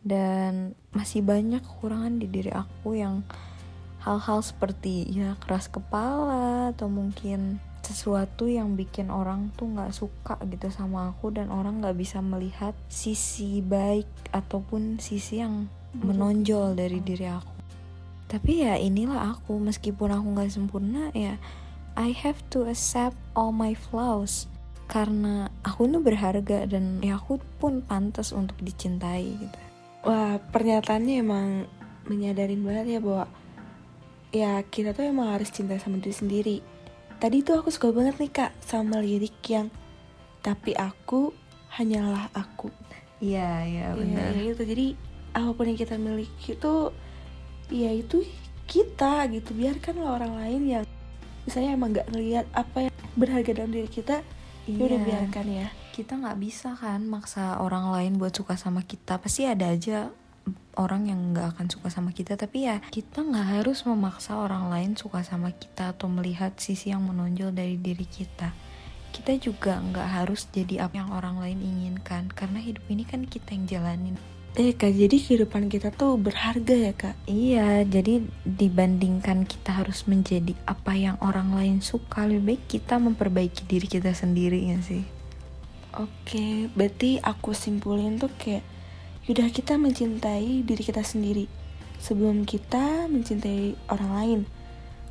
dan 0.03 0.75
masih 0.91 1.23
banyak 1.23 1.63
kekurangan 1.63 2.19
di 2.19 2.27
diri 2.27 2.51
aku 2.51 2.99
yang 2.99 3.23
hal-hal 4.03 4.43
seperti 4.43 5.07
ya 5.07 5.39
keras 5.39 5.71
kepala 5.71 6.75
atau 6.75 6.91
mungkin 6.91 7.63
sesuatu 7.83 8.47
yang 8.47 8.79
bikin 8.79 9.11
orang 9.11 9.51
tuh 9.59 9.71
nggak 9.75 9.91
suka 9.95 10.39
gitu 10.47 10.71
sama 10.71 11.11
aku 11.11 11.35
dan 11.35 11.51
orang 11.51 11.83
nggak 11.83 11.99
bisa 11.99 12.23
melihat 12.23 12.75
sisi 12.87 13.59
baik 13.63 14.07
ataupun 14.31 15.03
sisi 15.03 15.43
yang 15.43 15.67
menonjol 15.99 16.79
dari 16.79 17.03
diri 17.03 17.27
aku. 17.27 17.55
Tapi 18.31 18.65
ya 18.65 18.79
inilah 18.79 19.37
aku 19.37 19.59
meskipun 19.61 20.15
aku 20.15 20.27
nggak 20.35 20.51
sempurna 20.51 21.13
ya 21.13 21.37
I 21.93 22.17
have 22.17 22.41
to 22.57 22.65
accept 22.65 23.19
all 23.37 23.53
my 23.53 23.77
flaws. 23.77 24.49
Karena 24.89 25.49
aku 25.65 25.89
tuh 25.89 26.01
berharga 26.05 26.65
dan 26.69 27.01
ya 27.05 27.21
aku 27.21 27.41
pun 27.61 27.85
pantas 27.85 28.33
untuk 28.33 28.57
dicintai 28.61 29.25
gitu. 29.37 29.59
Wah 30.03 30.41
pernyataannya 30.51 31.15
emang 31.21 31.49
menyadarin 32.09 32.65
banget 32.67 32.99
ya 32.99 33.01
bahwa 33.01 33.25
ya 34.33 34.65
kita 34.65 34.97
tuh 34.97 35.05
emang 35.07 35.31
harus 35.37 35.53
cinta 35.53 35.77
sama 35.77 36.01
diri 36.01 36.17
sendiri. 36.17 36.57
Tadi 37.21 37.45
tuh 37.47 37.63
aku 37.63 37.71
suka 37.71 37.95
banget 37.95 38.19
nih 38.19 38.33
kak 38.33 38.53
sama 38.65 38.99
lirik 38.99 39.39
yang 39.47 39.71
tapi 40.43 40.75
aku 40.75 41.31
hanyalah 41.79 42.33
aku. 42.35 42.73
Iya 43.23 43.63
iya, 43.63 43.87
iya 43.95 43.95
benar. 43.95 44.31
Iya 44.35 44.51
itu 44.57 44.65
jadi 44.67 44.87
apa 45.33 45.51
pun 45.55 45.65
yang 45.71 45.79
kita 45.79 45.95
miliki 45.97 46.59
itu 46.59 46.75
ya 47.73 47.91
itu 47.95 48.27
kita 48.69 49.29
gitu 49.33 49.57
biarkanlah 49.57 50.21
orang 50.21 50.33
lain 50.37 50.63
yang 50.69 50.85
misalnya 51.49 51.71
emang 51.77 51.97
nggak 51.97 52.09
ngelihat 52.13 52.47
apa 52.53 52.89
yang 52.89 52.95
berharga 53.17 53.53
dalam 53.53 53.73
diri 53.73 53.89
kita 53.89 54.21
ya 54.69 54.71
iya. 54.71 54.85
udah 54.87 55.01
biarkan 55.03 55.47
ya 55.49 55.69
kita 55.93 56.17
nggak 56.17 56.39
bisa 56.39 56.77
kan 56.79 57.05
maksa 57.05 57.61
orang 57.61 57.91
lain 57.91 58.17
buat 58.17 58.33
suka 58.33 58.55
sama 58.55 58.85
kita 58.87 59.19
pasti 59.19 59.45
ada 59.45 59.73
aja 59.73 60.09
orang 60.77 61.09
yang 61.09 61.33
nggak 61.33 61.57
akan 61.57 61.67
suka 61.69 61.93
sama 61.93 62.17
kita 62.17 62.37
tapi 62.37 62.69
ya 62.69 62.81
kita 62.89 63.21
nggak 63.21 63.61
harus 63.61 63.85
memaksa 63.85 64.37
orang 64.39 64.73
lain 64.73 64.97
suka 64.97 65.21
sama 65.21 65.53
kita 65.53 65.93
atau 65.93 66.09
melihat 66.09 66.57
sisi 66.57 66.93
yang 66.93 67.05
menonjol 67.05 67.53
dari 67.53 67.77
diri 67.77 68.09
kita 68.09 68.57
kita 69.13 69.37
juga 69.37 69.77
nggak 69.77 70.09
harus 70.09 70.49
jadi 70.49 70.89
apa 70.89 70.97
yang 70.97 71.13
orang 71.13 71.37
lain 71.37 71.61
inginkan 71.61 72.33
karena 72.33 72.59
hidup 72.59 72.83
ini 72.89 73.05
kan 73.05 73.29
kita 73.29 73.53
yang 73.53 73.67
jalanin 73.69 74.17
Eh 74.53 74.77
kak, 74.77 74.93
jadi 74.93 75.17
kehidupan 75.17 75.73
kita 75.73 75.89
tuh 75.97 76.21
berharga 76.21 76.77
ya 76.77 76.93
kak? 76.93 77.17
Iya, 77.25 77.89
jadi 77.89 78.21
dibandingkan 78.45 79.49
kita 79.49 79.81
harus 79.81 80.05
menjadi 80.05 80.53
apa 80.69 80.93
yang 80.93 81.17
orang 81.25 81.57
lain 81.57 81.81
suka, 81.81 82.29
lebih 82.29 82.61
baik 82.61 82.63
kita 82.69 83.01
memperbaiki 83.01 83.65
diri 83.65 83.89
kita 83.89 84.13
sendiri 84.13 84.77
ya 84.77 84.77
sih. 84.85 85.09
Oke, 85.97 86.69
berarti 86.77 87.17
aku 87.25 87.57
simpulin 87.57 88.21
tuh 88.21 88.29
kayak 88.37 88.61
Yaudah 89.23 89.55
kita 89.55 89.79
mencintai 89.79 90.67
diri 90.67 90.83
kita 90.83 91.07
sendiri 91.07 91.47
Sebelum 92.03 92.43
kita 92.43 93.07
mencintai 93.07 93.79
orang 93.87 94.11
lain. 94.19 94.41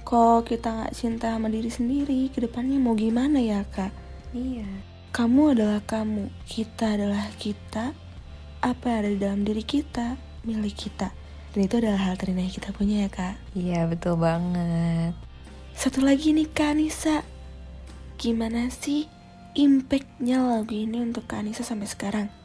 Kok 0.04 0.52
kita 0.52 0.84
gak 0.84 0.92
cinta 0.92 1.32
sama 1.32 1.48
diri 1.48 1.72
sendiri 1.72 2.28
Ke 2.28 2.44
depannya 2.44 2.76
mau 2.76 2.92
gimana 2.92 3.40
ya 3.40 3.64
kak? 3.64 3.96
Iya. 4.36 4.68
Kamu 5.16 5.56
adalah 5.56 5.80
kamu 5.88 6.28
Kita 6.44 7.00
adalah 7.00 7.32
kita. 7.40 7.96
Apa 8.60 8.84
yang 8.92 9.00
ada 9.00 9.10
di 9.16 9.20
dalam 9.24 9.42
diri 9.48 9.64
kita 9.64 10.20
milik 10.44 10.76
kita. 10.76 11.16
Dan 11.56 11.68
itu 11.68 11.76
adalah 11.80 12.12
hal 12.12 12.16
terindah 12.20 12.44
yang 12.48 12.56
kita 12.56 12.70
punya 12.76 13.08
ya 13.08 13.10
kak. 13.12 13.36
Iya 13.56 13.88
betul 13.88 14.20
banget. 14.20 15.16
Satu 15.72 16.04
lagi 16.04 16.36
nih 16.36 16.52
kak 16.52 16.76
Anissa. 16.76 17.24
Gimana 18.20 18.68
sih 18.70 19.08
impactnya 19.56 20.44
lagu 20.44 20.76
ini 20.76 21.00
untuk 21.00 21.28
kak 21.32 21.44
Anissa 21.44 21.64
sampai 21.64 21.88
sekarang 21.88 22.41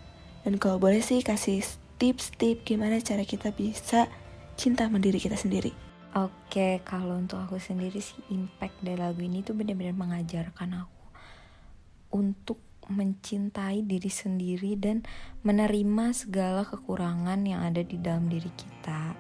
dan 0.47 0.63
kalau 0.63 0.79
boleh 0.79 1.03
sih 1.03 1.27
kasih 1.27 1.67
tips-tips 1.99 2.63
gimana 2.63 3.03
cara 3.03 3.27
kita 3.27 3.51
bisa 3.51 4.07
cinta 4.55 4.87
sama 4.87 5.03
diri 5.03 5.19
kita 5.19 5.35
sendiri 5.35 5.75
Oke, 6.17 6.81
kalau 6.81 7.21
untuk 7.21 7.37
aku 7.37 7.61
sendiri 7.61 8.01
sih 8.01 8.17
impact 8.33 8.81
dari 8.81 8.97
lagu 8.97 9.21
ini 9.21 9.45
tuh 9.45 9.53
benar-benar 9.53 9.93
mengajarkan 9.93 10.89
aku 10.89 11.05
untuk 12.17 12.57
mencintai 12.89 13.85
diri 13.85 14.09
sendiri 14.09 14.81
dan 14.81 15.05
menerima 15.45 16.17
segala 16.17 16.65
kekurangan 16.65 17.37
yang 17.45 17.61
ada 17.61 17.85
di 17.85 18.01
dalam 18.01 18.33
diri 18.33 18.49
kita. 18.49 19.13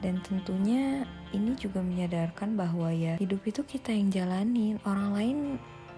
Dan 0.00 0.24
tentunya 0.24 1.04
ini 1.36 1.52
juga 1.60 1.84
menyadarkan 1.84 2.56
bahwa 2.56 2.88
ya 2.88 3.20
hidup 3.20 3.44
itu 3.44 3.60
kita 3.60 3.92
yang 3.92 4.08
jalanin, 4.08 4.80
orang 4.88 5.10
lain 5.12 5.38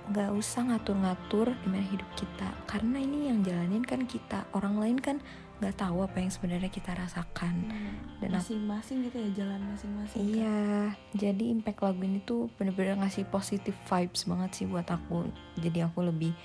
nggak 0.06 0.30
usah 0.38 0.62
ngatur-ngatur 0.70 1.50
gimana 1.66 1.86
hidup 1.90 2.06
kita. 2.14 2.48
Karena 2.70 3.02
ini 3.02 3.30
yang 3.30 3.42
jalanin 3.42 3.82
kan 3.82 4.06
kita. 4.06 4.46
Orang 4.54 4.78
lain 4.78 4.98
kan 5.02 5.18
nggak 5.56 5.80
tahu 5.80 6.04
apa 6.04 6.20
yang 6.20 6.30
sebenarnya 6.30 6.68
kita 6.68 6.92
rasakan. 6.92 7.54
Hmm, 7.66 7.94
dan 8.20 8.30
masing-masing 8.36 9.08
gitu 9.08 9.16
ya 9.18 9.30
jalan 9.44 9.60
masing-masing 9.72 10.20
iya. 10.20 10.92
Kan? 10.92 11.16
jadi 11.16 11.44
impact 11.48 11.80
lagu 11.80 12.00
ini 12.04 12.20
tuh 12.20 12.52
bener-bener 12.60 13.00
ngasih 13.00 13.24
positive 13.32 13.76
vibes 13.88 14.28
banget 14.28 14.50
sih 14.52 14.66
buat 14.68 14.86
aku. 14.86 15.32
Jadi 15.58 15.80
aku 15.80 16.04
lebih 16.04 16.36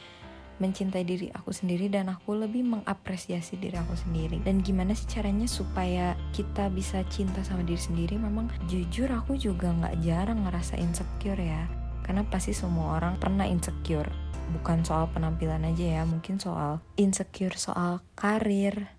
mencintai 0.62 1.02
diri 1.02 1.28
aku 1.34 1.50
sendiri 1.50 1.90
dan 1.90 2.14
aku 2.14 2.38
lebih 2.38 2.62
mengapresiasi 2.62 3.58
diri 3.58 3.76
aku 3.76 3.98
sendiri. 3.98 4.40
Dan 4.46 4.62
gimana 4.62 4.94
sih 4.94 5.10
caranya 5.10 5.50
supaya 5.50 6.14
kita 6.32 6.70
bisa 6.72 7.02
cinta 7.10 7.42
sama 7.42 7.66
diri 7.66 7.82
sendiri? 7.82 8.16
Memang 8.16 8.48
jujur 8.70 9.10
aku 9.12 9.36
juga 9.36 9.74
nggak 9.74 10.06
jarang 10.06 10.46
ngerasa 10.46 10.78
insecure 10.78 11.42
ya 11.42 11.81
karena 12.06 12.26
pasti 12.28 12.52
semua 12.52 12.98
orang 13.00 13.18
pernah 13.18 13.46
insecure. 13.46 14.10
Bukan 14.52 14.84
soal 14.84 15.08
penampilan 15.16 15.64
aja 15.64 16.02
ya 16.02 16.04
mungkin 16.04 16.36
soal 16.36 16.84
insecure 17.00 17.56
soal 17.56 18.04
karir 18.20 18.92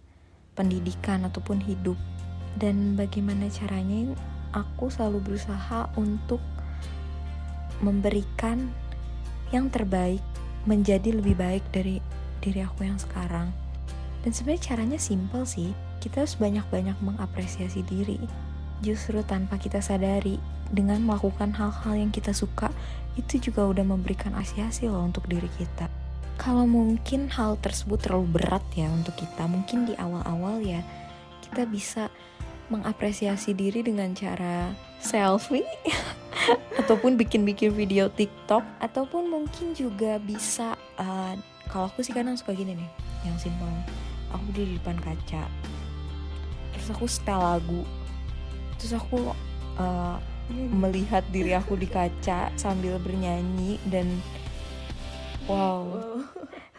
pendidikan 0.57 1.27
ataupun 1.29 1.61
hidup. 1.61 1.99
Dan 2.57 2.97
bagaimana 2.97 3.49
caranya 3.49 4.13
aku 4.53 4.93
selalu 4.93 5.33
berusaha 5.33 5.89
untuk 5.97 6.41
memberikan 7.81 8.69
yang 9.51 9.69
terbaik 9.73 10.21
menjadi 10.69 11.19
lebih 11.19 11.35
baik 11.37 11.65
dari 11.75 11.99
diri 12.41 12.63
aku 12.63 12.87
yang 12.87 13.01
sekarang. 13.01 13.51
Dan 14.23 14.31
sebenarnya 14.31 14.75
caranya 14.75 14.99
simple 15.01 15.43
sih. 15.43 15.75
Kita 15.99 16.27
harus 16.27 16.35
banyak-banyak 16.39 16.99
mengapresiasi 16.99 17.87
diri 17.87 18.19
justru 18.83 19.23
tanpa 19.23 19.57
kita 19.57 19.79
sadari 19.79 20.37
dengan 20.69 21.01
melakukan 21.07 21.55
hal-hal 21.55 21.95
yang 21.95 22.11
kita 22.11 22.35
suka 22.35 22.75
itu 23.15 23.39
juga 23.51 23.69
udah 23.69 23.85
memberikan 23.87 24.35
asiasi 24.35 24.91
loh 24.91 25.05
untuk 25.07 25.31
diri 25.31 25.49
kita. 25.57 25.87
Kalau 26.41 26.67
mungkin 26.67 27.31
hal 27.31 27.61
tersebut 27.63 28.03
terlalu 28.03 28.41
berat 28.41 28.65
ya 28.75 28.91
untuk 28.91 29.15
kita 29.15 29.47
mungkin 29.47 29.87
di 29.87 29.95
awal-awal 29.95 30.59
ya 30.65 30.83
kita 31.47 31.69
bisa 31.69 32.11
mengapresiasi 32.73 33.53
diri 33.53 33.85
dengan 33.85 34.17
cara 34.17 34.73
selfie 34.97 35.69
ataupun 36.81 37.21
bikin-bikin 37.21 37.77
video 37.77 38.09
TikTok 38.09 38.65
ataupun 38.81 39.29
mungkin 39.29 39.77
juga 39.77 40.17
bisa 40.17 40.73
uh, 40.97 41.37
kalau 41.69 41.93
aku 41.93 42.01
sih 42.01 42.17
kadang 42.17 42.35
suka 42.41 42.57
gini 42.57 42.73
nih 42.73 42.91
yang 43.29 43.37
simpel 43.37 43.69
aku 44.33 44.49
di 44.57 44.81
depan 44.81 44.97
kaca 45.05 45.45
terus 46.73 46.89
aku 46.89 47.05
setel 47.05 47.39
lagu 47.39 47.85
terus 48.83 48.99
aku 48.99 49.31
uh, 49.79 50.19
melihat 50.75 51.23
diri 51.31 51.55
aku 51.55 51.79
di 51.79 51.87
kaca 51.87 52.51
sambil 52.59 52.99
bernyanyi 52.99 53.79
dan 53.87 54.11
wow. 55.47 56.19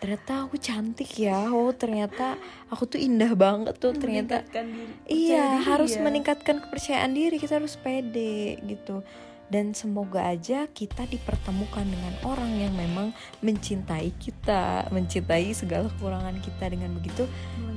Ternyata 0.04 0.44
aku 0.44 0.60
cantik 0.60 1.16
ya. 1.16 1.48
Oh 1.48 1.72
ternyata 1.72 2.36
aku 2.68 2.84
tuh 2.92 3.00
indah 3.00 3.32
banget 3.40 3.80
tuh 3.80 3.96
ternyata. 3.96 4.44
Diri, 4.52 4.84
iya 5.08 5.64
diri 5.64 5.64
harus 5.64 5.96
ya. 5.96 6.04
meningkatkan 6.04 6.60
kepercayaan 6.60 7.16
diri. 7.16 7.40
Kita 7.40 7.56
harus 7.56 7.80
pede 7.80 8.60
gitu. 8.68 9.00
Dan 9.48 9.72
semoga 9.72 10.28
aja 10.28 10.68
kita 10.68 11.08
dipertemukan 11.08 11.88
dengan 11.88 12.12
orang 12.28 12.52
yang 12.52 12.76
memang 12.76 13.16
mencintai 13.40 14.12
kita 14.20 14.92
mencintai 14.92 15.56
segala 15.56 15.88
kekurangan 15.88 16.36
kita 16.44 16.68
dengan 16.68 16.92
begitu 17.00 17.24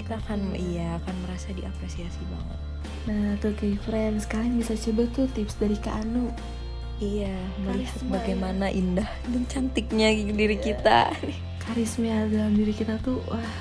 kita 0.07 0.23
akan 0.23 0.55
iya 0.55 1.03
akan 1.03 1.15
merasa 1.27 1.51
diapresiasi 1.51 2.23
banget 2.31 2.59
nah 3.11 3.35
tuh 3.43 3.51
kayak 3.59 3.83
friends 3.83 4.23
kalian 4.31 4.63
bisa 4.63 4.79
coba 4.79 5.03
tuh 5.11 5.27
tips 5.35 5.59
dari 5.59 5.75
Kak 5.83 6.07
Anu 6.07 6.31
Iya, 6.97 7.37
melihat 7.61 8.01
bagaimana 8.09 8.73
ya. 8.73 8.81
indah 8.81 9.11
dan 9.29 9.45
cantiknya 9.53 10.17
diri 10.17 10.57
kita. 10.57 11.13
Karisma 11.61 12.25
dalam 12.25 12.57
diri 12.57 12.73
kita 12.73 12.97
tuh 13.05 13.21
wah 13.29 13.53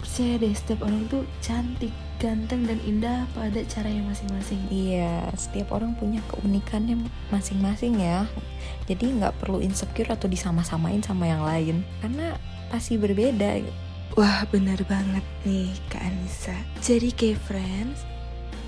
percaya 0.00 0.40
deh 0.40 0.54
setiap 0.56 0.80
orang 0.88 1.04
tuh 1.12 1.28
cantik, 1.44 1.92
ganteng 2.16 2.64
dan 2.64 2.80
indah 2.88 3.28
pada 3.36 3.60
caranya 3.68 4.08
masing-masing. 4.08 4.64
Iya, 4.72 5.28
setiap 5.36 5.76
orang 5.76 5.92
punya 6.00 6.24
keunikannya 6.32 7.04
masing-masing 7.28 8.00
ya. 8.00 8.24
Jadi 8.88 9.12
nggak 9.12 9.44
perlu 9.44 9.60
insecure 9.60 10.08
atau 10.08 10.24
disama-samain 10.24 11.04
sama 11.04 11.28
yang 11.28 11.44
lain 11.44 11.84
karena 12.00 12.40
pasti 12.72 12.96
berbeda. 12.96 13.60
Wah 14.14 14.46
benar 14.46 14.78
banget 14.86 15.26
nih 15.42 15.74
Kak 15.90 15.98
Anissa. 15.98 16.54
Jadi 16.78 17.10
kayak 17.10 17.42
friends 17.50 18.06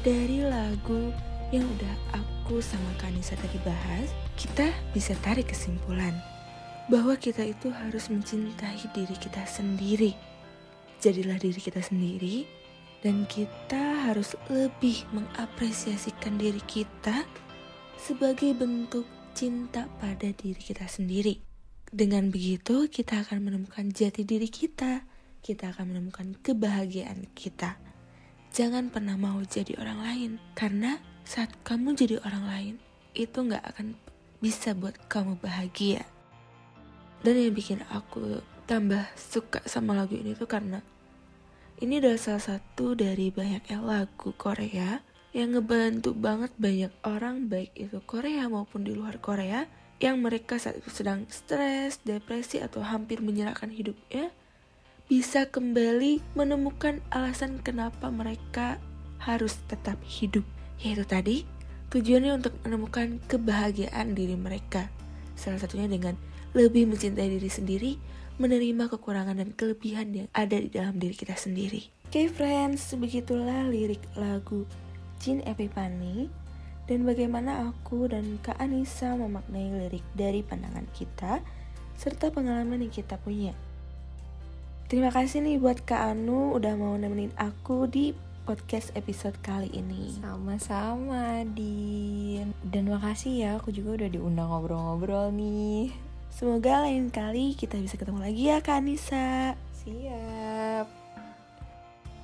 dari 0.02 0.42
lagu 0.42 1.14
yang 1.54 1.62
udah 1.62 2.18
aku 2.18 2.58
sama 2.58 2.90
Kanisa 2.98 3.38
tadi 3.38 3.54
bahas, 3.62 4.10
kita 4.34 4.74
bisa 4.90 5.14
tarik 5.22 5.54
kesimpulan 5.54 6.18
bahwa 6.90 7.14
kita 7.14 7.46
itu 7.46 7.70
harus 7.70 8.10
mencintai 8.10 8.90
diri 8.90 9.14
kita 9.14 9.46
sendiri. 9.46 10.18
Jadilah 10.98 11.38
diri 11.38 11.62
kita 11.62 11.78
sendiri 11.78 12.42
dan 13.06 13.22
kita 13.30 14.10
harus 14.10 14.34
lebih 14.50 15.06
mengapresiasikan 15.14 16.42
diri 16.42 16.62
kita 16.66 17.22
sebagai 18.02 18.50
bentuk 18.50 19.06
cinta 19.38 19.86
pada 20.02 20.26
diri 20.26 20.58
kita 20.58 20.90
sendiri. 20.90 21.38
Dengan 21.86 22.34
begitu, 22.34 22.90
kita 22.90 23.22
akan 23.22 23.46
menemukan 23.46 23.94
jati 23.94 24.26
diri 24.26 24.50
kita. 24.50 25.06
Kita 25.40 25.72
akan 25.72 25.92
menemukan 25.96 26.36
kebahagiaan 26.40 27.26
kita. 27.36 27.80
Jangan 28.52 28.88
pernah 28.88 29.18
mau 29.20 29.40
jadi 29.44 29.76
orang 29.76 30.00
lain, 30.00 30.30
karena 30.56 31.02
saat 31.26 31.52
kamu 31.66 31.98
jadi 31.98 32.22
orang 32.24 32.44
lain, 32.46 32.74
itu 33.12 33.36
nggak 33.36 33.64
akan 33.74 33.96
bisa 34.40 34.72
buat 34.72 34.96
kamu 35.08 35.40
bahagia. 35.40 36.04
Dan 37.24 37.40
yang 37.40 37.52
bikin 37.56 37.80
aku 37.88 38.40
tambah 38.66 39.06
suka 39.14 39.62
sama 39.64 39.94
lagu 39.94 40.18
ini 40.18 40.34
tuh 40.34 40.50
karena 40.50 40.82
ini 41.78 42.02
adalah 42.02 42.18
salah 42.18 42.44
satu 42.56 42.98
dari 42.98 43.30
banyak 43.30 43.68
lagu 43.78 44.34
Korea 44.34 45.00
yang 45.36 45.52
ngebantu 45.54 46.16
banget 46.16 46.50
banyak 46.56 46.92
orang 47.04 47.46
baik 47.46 47.76
itu 47.76 48.00
Korea 48.02 48.48
maupun 48.48 48.82
di 48.82 48.96
luar 48.96 49.20
Korea 49.20 49.68
yang 50.00 50.20
mereka 50.20 50.56
saat 50.56 50.80
itu 50.80 50.88
sedang 50.88 51.28
stres, 51.28 52.00
depresi 52.04 52.60
atau 52.60 52.80
hampir 52.80 53.20
menyerahkan 53.20 53.68
hidupnya 53.68 54.32
bisa 55.06 55.46
kembali 55.46 56.18
menemukan 56.34 56.98
alasan 57.14 57.62
kenapa 57.62 58.10
mereka 58.10 58.82
harus 59.22 59.54
tetap 59.70 59.94
hidup 60.02 60.42
yaitu 60.82 61.06
tadi 61.06 61.36
tujuannya 61.94 62.42
untuk 62.42 62.58
menemukan 62.66 63.22
kebahagiaan 63.30 64.18
diri 64.18 64.34
mereka. 64.34 64.90
Salah 65.38 65.62
satunya 65.62 65.86
dengan 65.86 66.18
lebih 66.58 66.90
mencintai 66.90 67.38
diri 67.38 67.46
sendiri, 67.46 67.92
menerima 68.42 68.90
kekurangan 68.90 69.38
dan 69.38 69.54
kelebihan 69.54 70.10
yang 70.10 70.28
ada 70.34 70.58
di 70.58 70.68
dalam 70.74 70.98
diri 70.98 71.14
kita 71.14 71.38
sendiri. 71.38 71.86
Oke 72.10 72.26
okay, 72.26 72.26
friends, 72.26 72.90
begitulah 72.98 73.70
lirik 73.70 74.02
lagu 74.18 74.66
Jin 75.22 75.38
Epipani 75.46 76.26
dan 76.90 77.06
bagaimana 77.06 77.70
aku 77.70 78.10
dan 78.10 78.42
Kak 78.42 78.58
Anissa 78.58 79.14
memaknai 79.14 79.86
lirik 79.86 80.06
dari 80.18 80.42
pandangan 80.42 80.86
kita 80.90 81.42
serta 81.94 82.34
pengalaman 82.34 82.82
yang 82.82 82.92
kita 82.92 83.18
punya. 83.22 83.54
Terima 84.86 85.10
kasih 85.10 85.42
nih 85.42 85.58
buat 85.58 85.82
Kak 85.82 86.14
Anu 86.14 86.54
udah 86.54 86.78
mau 86.78 86.94
nemenin 86.94 87.34
aku 87.34 87.90
di 87.90 88.14
podcast 88.46 88.94
episode 88.94 89.34
kali 89.42 89.66
ini. 89.74 90.14
Sama-sama, 90.22 91.42
Din. 91.42 92.54
Dan 92.62 92.94
makasih 92.94 93.34
ya, 93.34 93.50
aku 93.58 93.74
juga 93.74 93.98
udah 93.98 94.08
diundang 94.14 94.46
ngobrol-ngobrol 94.46 95.34
nih. 95.34 95.90
Semoga 96.30 96.86
lain 96.86 97.10
kali 97.10 97.58
kita 97.58 97.82
bisa 97.82 97.98
ketemu 97.98 98.30
lagi 98.30 98.46
ya, 98.46 98.62
Kak 98.62 98.78
Anissa. 98.78 99.58
Siap. 99.82 100.86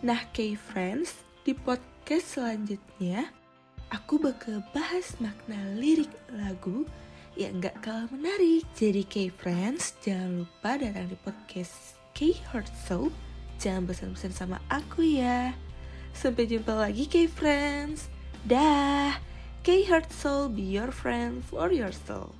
Nah, 0.06 0.22
K-Friends, 0.30 1.18
di 1.42 1.58
podcast 1.58 2.38
selanjutnya, 2.38 3.26
aku 3.90 4.22
bakal 4.22 4.62
bahas 4.70 5.18
makna 5.18 5.58
lirik 5.74 6.14
lagu 6.30 6.86
yang 7.34 7.58
gak 7.58 7.74
kalah 7.82 8.06
menarik. 8.14 8.62
Jadi 8.78 9.02
K-Friends, 9.02 9.98
jangan 9.98 10.46
lupa 10.46 10.78
datang 10.78 11.10
di 11.10 11.18
podcast 11.18 12.01
K-Heart 12.12 12.68
Show. 12.86 13.12
Jangan 13.60 13.88
pesan-pesan 13.88 14.32
sama 14.36 14.58
aku 14.68 15.00
ya. 15.02 15.56
Sampai 16.12 16.44
jumpa 16.48 16.76
lagi 16.76 17.08
K-Friends. 17.08 18.12
Dah. 18.44 19.16
K-Heart 19.62 20.10
Soul 20.10 20.50
be 20.50 20.66
your 20.66 20.90
friend 20.90 21.40
for 21.46 21.70
your 21.70 21.94
soul. 21.94 22.34